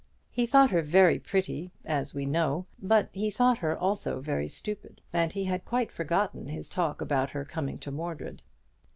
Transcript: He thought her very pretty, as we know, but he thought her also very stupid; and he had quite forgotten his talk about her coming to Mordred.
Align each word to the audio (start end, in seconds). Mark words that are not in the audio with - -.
He 0.31 0.47
thought 0.47 0.71
her 0.71 0.81
very 0.81 1.19
pretty, 1.19 1.69
as 1.85 2.11
we 2.11 2.25
know, 2.25 2.65
but 2.81 3.09
he 3.13 3.29
thought 3.29 3.59
her 3.59 3.77
also 3.77 4.19
very 4.19 4.47
stupid; 4.47 4.99
and 5.13 5.31
he 5.31 5.43
had 5.43 5.63
quite 5.63 5.91
forgotten 5.91 6.47
his 6.47 6.69
talk 6.69 7.01
about 7.01 7.29
her 7.29 7.45
coming 7.45 7.77
to 7.77 7.91
Mordred. 7.91 8.41